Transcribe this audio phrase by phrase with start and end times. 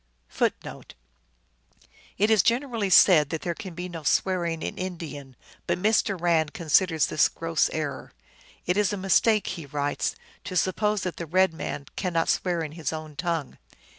[0.35, 0.49] 1
[2.17, 5.35] It is generally said that there can be no swearing in Indian,
[5.67, 6.19] but Mr.
[6.19, 8.11] Rand corrects this gross error."
[8.65, 12.71] It is a mistake," he writes," to suppose that the red man cannot swear in
[12.71, 13.59] his own tongue."